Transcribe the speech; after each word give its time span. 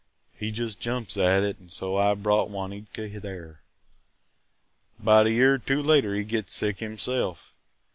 He 0.33 0.51
just 0.51 0.79
jumps 0.81 1.15
at 1.15 1.43
it 1.43 1.59
and 1.59 1.71
so 1.71 1.95
I 1.95 2.15
brought 2.15 2.49
Wanetka 2.49 3.19
there. 3.21 3.61
"'Bout 4.97 5.27
a 5.27 5.31
year 5.31 5.53
or 5.53 5.59
two 5.59 5.79
later 5.79 6.15
he 6.15 6.23
gets 6.23 6.55
sick 6.55 6.79
himself. 6.79 7.53